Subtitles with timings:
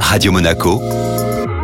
[0.00, 0.80] Radio Monaco,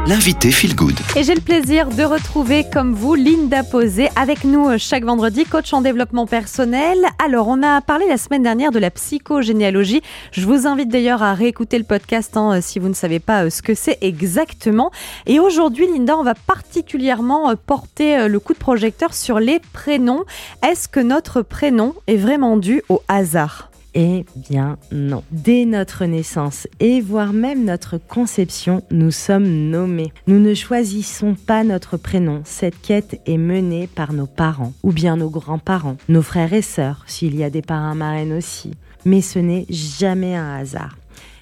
[0.06, 0.98] l'invité Feel Good.
[1.16, 5.44] Et j'ai le plaisir de retrouver, comme vous, Linda Posé, avec nous euh, chaque vendredi,
[5.44, 6.98] coach en développement personnel.
[7.24, 10.02] Alors, on a parlé la semaine dernière de la psychogénéalogie.
[10.32, 13.50] Je vous invite d'ailleurs à réécouter le podcast hein, si vous ne savez pas euh,
[13.50, 14.90] ce que c'est exactement.
[15.26, 20.24] Et aujourd'hui, Linda, on va particulièrement euh, porter le coup de projecteur sur les prénoms.
[20.62, 23.71] Est-ce que notre prénom est vraiment dû au hasard?
[23.94, 25.22] Eh bien non.
[25.30, 30.12] Dès notre naissance et voire même notre conception, nous sommes nommés.
[30.26, 32.42] Nous ne choisissons pas notre prénom.
[32.44, 37.04] Cette quête est menée par nos parents ou bien nos grands-parents, nos frères et sœurs,
[37.06, 38.72] s'il y a des parents marraines aussi.
[39.04, 40.96] Mais ce n'est jamais un hasard.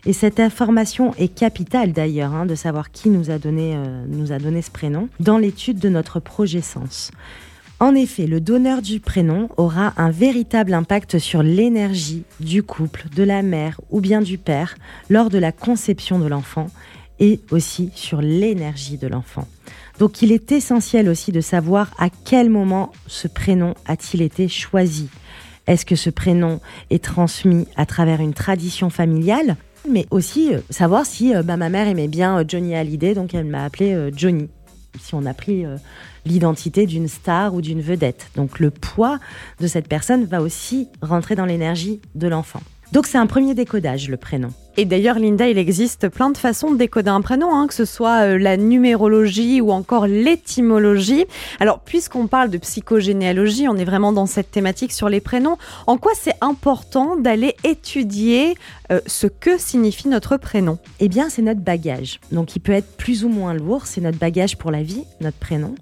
[0.07, 4.33] Et cette information est capitale d'ailleurs, hein, de savoir qui nous a donné, euh, nous
[4.33, 7.11] a donné ce prénom, dans l'étude de notre projet sens.
[7.83, 13.23] En effet, le donneur du prénom aura un véritable impact sur l'énergie du couple, de
[13.23, 14.77] la mère ou bien du père
[15.09, 16.67] lors de la conception de l'enfant
[17.21, 19.49] et aussi sur l'énergie de l'enfant.
[19.99, 25.09] Donc il est essentiel aussi de savoir à quel moment ce prénom a-t-il été choisi.
[25.67, 29.57] Est-ce que ce prénom est transmis à travers une tradition familiale?
[29.89, 33.33] Mais aussi euh, savoir si euh, bah, ma mère aimait bien euh, Johnny Hallyday, donc
[33.33, 34.49] elle m'a appelé Johnny
[35.01, 35.65] si on a pris
[36.25, 38.31] l'identité d'une star ou d'une vedette.
[38.37, 39.19] Donc le poids
[39.61, 42.61] de cette personne va aussi rentrer dans l'énergie de l'enfant.
[42.93, 44.51] Donc c'est un premier décodage, le prénom.
[44.81, 47.85] Et d'ailleurs, Linda, il existe plein de façons de décoder un prénom, hein, que ce
[47.85, 51.27] soit euh, la numérologie ou encore l'étymologie.
[51.59, 55.59] Alors, puisqu'on parle de psychogénéalogie, on est vraiment dans cette thématique sur les prénoms.
[55.87, 58.55] En quoi c'est important d'aller étudier
[58.91, 60.79] euh, ce que signifie notre prénom?
[60.99, 62.19] Eh bien, c'est notre bagage.
[62.33, 63.85] Donc, il peut être plus ou moins lourd.
[63.85, 65.75] C'est notre bagage pour la vie, notre prénom.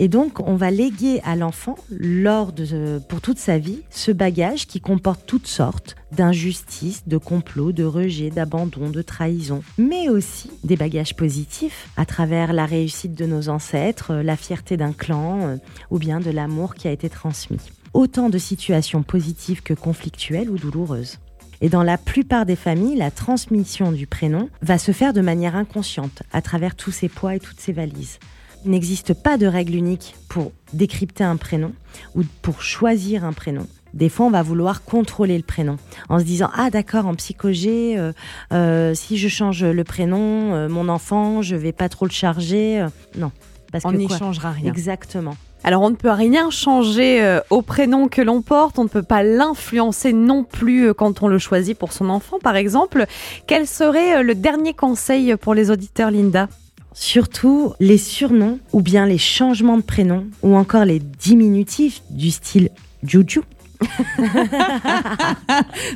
[0.00, 4.66] Et donc, on va léguer à l'enfant, lors de, pour toute sa vie, ce bagage
[4.66, 10.76] qui comporte toutes sortes d'injustices, de complots, de rejets, d'abandon, de trahison, mais aussi des
[10.76, 15.56] bagages positifs à travers la réussite de nos ancêtres, la fierté d'un clan euh,
[15.90, 17.60] ou bien de l'amour qui a été transmis.
[17.92, 21.18] Autant de situations positives que conflictuelles ou douloureuses.
[21.60, 25.54] Et dans la plupart des familles, la transmission du prénom va se faire de manière
[25.54, 28.18] inconsciente, à travers tous ces poids et toutes ces valises.
[28.64, 31.72] Il n'existe pas de règle unique pour décrypter un prénom
[32.14, 33.66] ou pour choisir un prénom.
[33.92, 35.76] Des fois, on va vouloir contrôler le prénom
[36.08, 38.12] en se disant ah d'accord en psychogé, euh,
[38.52, 42.84] euh, si je change le prénom, euh, mon enfant, je vais pas trop le charger.
[43.16, 43.30] non,
[43.70, 44.72] parce on n'y changera rien.
[44.72, 45.36] Exactement.
[45.62, 49.22] Alors on ne peut rien changer au prénom que l'on porte, on ne peut pas
[49.22, 53.06] l'influencer non plus quand on le choisit pour son enfant par exemple.
[53.46, 56.48] Quel serait le dernier conseil pour les auditeurs Linda?
[56.94, 62.70] Surtout les surnoms ou bien les changements de prénom ou encore les diminutifs du style
[63.02, 63.40] Juju.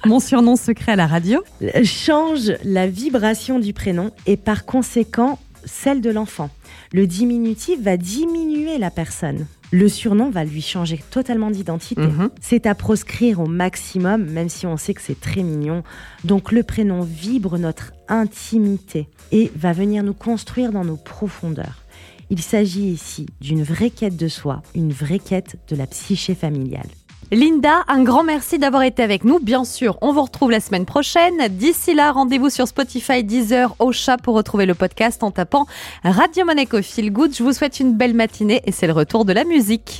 [0.04, 1.42] Mon surnom secret à la radio
[1.84, 6.50] change la vibration du prénom et par conséquent celle de l'enfant.
[6.92, 9.46] Le diminutif va diminuer la personne.
[9.70, 12.00] Le surnom va lui changer totalement d'identité.
[12.00, 12.30] Mhm.
[12.40, 15.82] C'est à proscrire au maximum, même si on sait que c'est très mignon.
[16.24, 21.84] Donc le prénom vibre notre intimité et va venir nous construire dans nos profondeurs.
[22.30, 26.88] Il s'agit ici d'une vraie quête de soi, une vraie quête de la psyché familiale.
[27.30, 29.38] Linda, un grand merci d'avoir été avec nous.
[29.38, 31.48] Bien sûr, on vous retrouve la semaine prochaine.
[31.50, 35.66] D'ici là, rendez-vous sur Spotify, Deezer, Ocha pour retrouver le podcast en tapant
[36.04, 37.34] Radio Monaco Feel Good.
[37.36, 39.96] Je vous souhaite une belle matinée et c'est le retour de la musique.